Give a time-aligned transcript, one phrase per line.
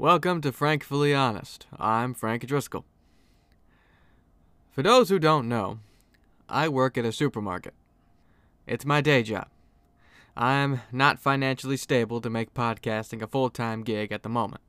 [0.00, 1.66] Welcome to Frankfully Honest.
[1.76, 2.84] I'm Frank Driscoll.
[4.70, 5.80] For those who don't know,
[6.48, 7.74] I work at a supermarket.
[8.64, 9.48] It's my day job.
[10.36, 14.60] I'm not financially stable to make podcasting a full time gig at the moment.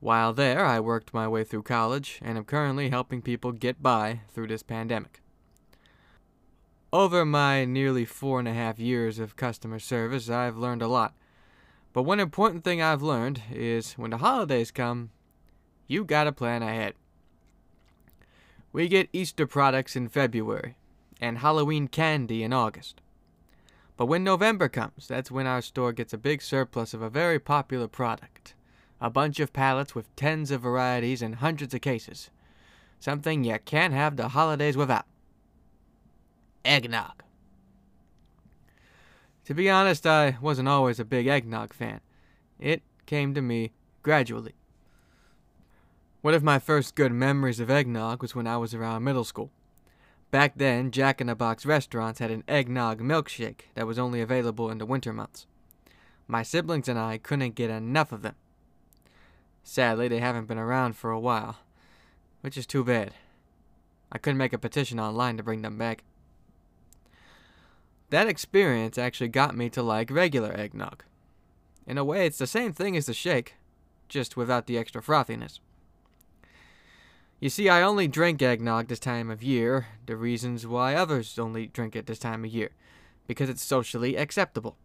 [0.00, 4.20] While there, I worked my way through college and am currently helping people get by
[4.28, 5.22] through this pandemic.
[6.92, 11.14] Over my nearly four and a half years of customer service, I've learned a lot.
[11.96, 15.12] But one important thing I've learned is when the holidays come,
[15.86, 16.92] you gotta plan ahead.
[18.70, 20.76] We get Easter products in February
[21.22, 23.00] and Halloween candy in August.
[23.96, 27.38] But when November comes, that's when our store gets a big surplus of a very
[27.38, 28.52] popular product
[29.00, 32.28] a bunch of pallets with tens of varieties and hundreds of cases.
[33.00, 35.06] Something you can't have the holidays without
[36.62, 37.22] eggnog.
[39.46, 42.00] To be honest, I wasn't always a big eggnog fan.
[42.58, 43.70] It came to me
[44.02, 44.54] gradually.
[46.20, 49.52] One of my first good memories of eggnog was when I was around middle school.
[50.32, 54.68] Back then, Jack in the Box restaurants had an eggnog milkshake that was only available
[54.68, 55.46] in the winter months.
[56.26, 58.34] My siblings and I couldn't get enough of them.
[59.62, 61.58] Sadly, they haven't been around for a while,
[62.40, 63.14] which is too bad.
[64.10, 66.02] I couldn't make a petition online to bring them back.
[68.10, 71.02] That experience actually got me to like regular eggnog.
[71.86, 73.54] In a way, it's the same thing as the shake,
[74.08, 75.60] just without the extra frothiness.
[77.40, 81.66] You see, I only drink eggnog this time of year, the reasons why others only
[81.66, 82.70] drink it this time of year,
[83.26, 84.76] because it's socially acceptable.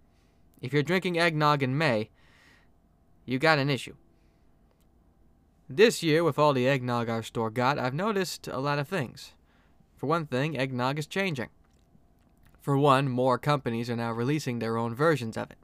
[0.59, 2.09] If you're drinking eggnog in May,
[3.25, 3.95] you got an issue.
[5.69, 9.33] This year, with all the eggnog our store got, I've noticed a lot of things.
[9.95, 11.49] For one thing, eggnog is changing.
[12.61, 15.57] For one, more companies are now releasing their own versions of it.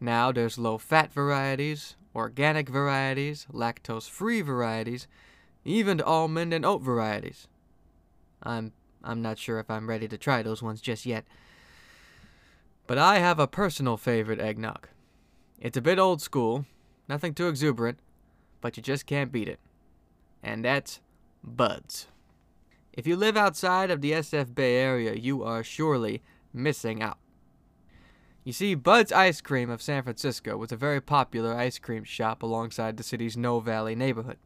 [0.00, 5.08] Now there's low fat varieties, organic varieties, lactose free varieties,
[5.64, 7.48] even almond and oat varieties.
[8.42, 8.72] I'm
[9.04, 11.24] I'm not sure if I'm ready to try those ones just yet.
[12.86, 14.88] But I have a personal favorite eggnog.
[15.60, 16.66] It's a bit old school,
[17.08, 17.98] nothing too exuberant,
[18.60, 19.58] but you just can't beat it.
[20.42, 21.00] And that's
[21.42, 22.06] Buds.
[22.92, 26.22] If you live outside of the SF Bay Area, you are surely
[26.52, 27.18] missing out.
[28.44, 32.42] You see, Bud's Ice Cream of San Francisco was a very popular ice cream shop
[32.42, 34.36] alongside the city's Noe Valley neighborhood.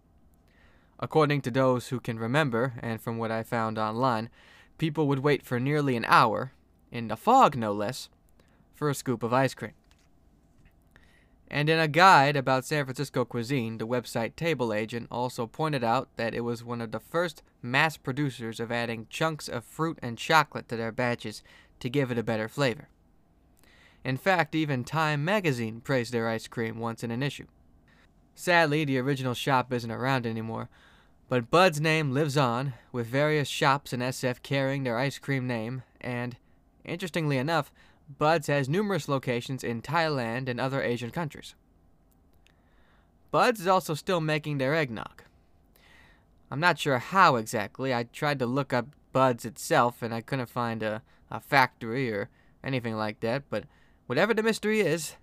[1.01, 4.29] According to those who can remember, and from what I found online,
[4.78, 6.53] people would wait for nearly an hour,
[6.93, 8.09] in the fog no less,
[8.75, 9.73] for a scoop of ice cream.
[11.49, 16.09] And in a guide about San Francisco cuisine, the website Table Agent also pointed out
[16.17, 20.19] that it was one of the first mass producers of adding chunks of fruit and
[20.19, 21.43] chocolate to their batches
[21.81, 22.89] to give it a better flavor.
[24.05, 27.47] In fact, even Time magazine praised their ice cream once in an issue.
[28.34, 30.69] Sadly, the original shop isn't around anymore,
[31.28, 35.83] but Bud's name lives on, with various shops in SF carrying their ice cream name,
[36.01, 36.37] and,
[36.84, 37.73] interestingly enough,
[38.09, 41.55] Bud's has numerous locations in Thailand and other Asian countries.
[43.31, 45.22] Bud's is also still making their eggnog.
[46.50, 47.93] I'm not sure how exactly.
[47.93, 52.28] I tried to look up Bud's itself and I couldn't find a, a factory or
[52.62, 53.65] anything like that, but
[54.06, 55.16] whatever the mystery is,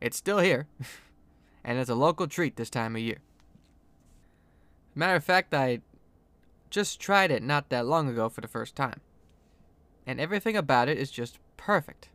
[0.00, 0.68] it's still here.
[1.64, 3.18] and it's a local treat this time of year.
[4.94, 5.80] Matter of fact, I
[6.70, 9.00] just tried it not that long ago for the first time.
[10.06, 12.08] And everything about it is just perfect.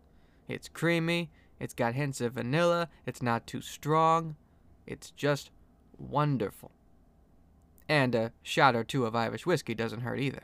[0.49, 4.35] It's creamy, it's got hints of vanilla, it's not too strong.
[4.85, 5.51] It's just
[5.97, 6.71] wonderful.
[7.87, 10.43] And a shot or two of Irish whiskey doesn't hurt either.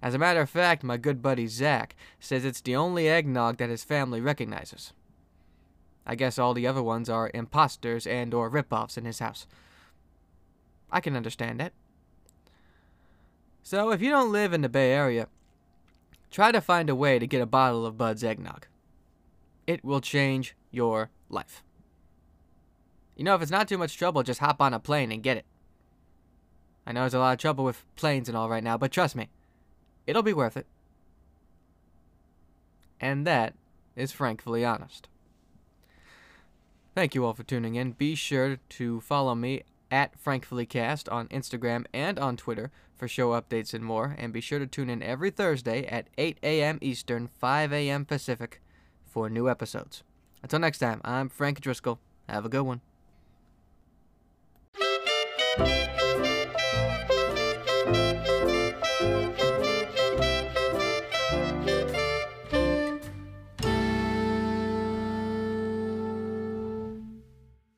[0.00, 3.70] As a matter of fact, my good buddy Zach says it's the only eggnog that
[3.70, 4.92] his family recognizes.
[6.06, 9.46] I guess all the other ones are imposters and or rip-offs in his house.
[10.92, 11.72] I can understand that.
[13.64, 15.26] So if you don't live in the Bay Area,
[16.36, 18.66] try to find a way to get a bottle of Bud's eggnog.
[19.66, 21.64] It will change your life.
[23.16, 25.38] You know, if it's not too much trouble, just hop on a plane and get
[25.38, 25.46] it.
[26.86, 29.16] I know there's a lot of trouble with planes and all right now, but trust
[29.16, 29.30] me,
[30.06, 30.66] it'll be worth it.
[33.00, 33.54] And that
[33.96, 35.08] is frankly honest.
[36.94, 37.92] Thank you all for tuning in.
[37.92, 43.74] Be sure to follow me at FrankfullyCast on Instagram and on Twitter for show updates
[43.74, 44.14] and more.
[44.18, 46.78] And be sure to tune in every Thursday at 8 a.m.
[46.80, 48.04] Eastern, 5 a.m.
[48.04, 48.60] Pacific
[49.04, 50.02] for new episodes.
[50.42, 52.00] Until next time, I'm Frank Driscoll.
[52.28, 52.80] Have a good one.